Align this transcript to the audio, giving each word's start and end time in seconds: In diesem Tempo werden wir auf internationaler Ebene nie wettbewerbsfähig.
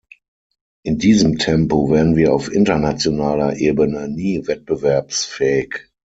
In 0.83 0.97
diesem 0.97 1.37
Tempo 1.37 1.91
werden 1.91 2.15
wir 2.15 2.33
auf 2.33 2.51
internationaler 2.51 3.57
Ebene 3.57 4.07
nie 4.09 4.47
wettbewerbsfähig. 4.47 5.91